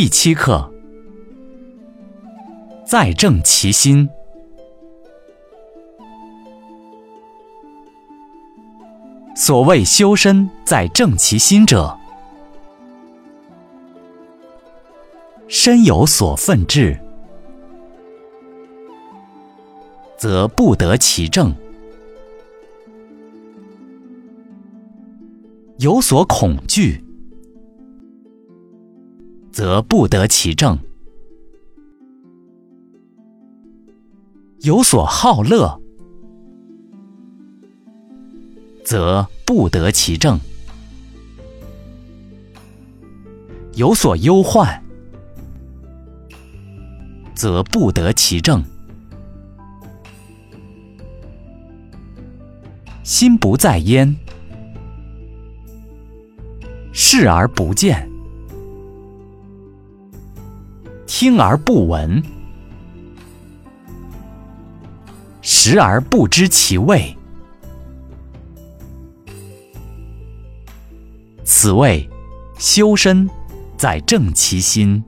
[0.00, 0.72] 第七课，
[2.86, 4.08] 在正其心。
[9.34, 11.98] 所谓修身在正其心者，
[15.48, 16.96] 身有所奋志，
[20.16, 21.52] 则不得其正；
[25.78, 27.02] 有所恐惧，
[29.50, 30.78] 则不得其正；
[34.60, 35.80] 有所好乐，
[38.84, 40.38] 则不得其正；
[43.74, 44.82] 有所忧患，
[47.34, 48.64] 则不得其正。
[53.02, 54.14] 心不在焉，
[56.92, 58.07] 视而不见，
[61.20, 62.22] 听而不闻，
[65.42, 67.12] 食而不知其味。
[71.44, 72.08] 此谓
[72.56, 73.28] 修身
[73.76, 75.02] 在正其心。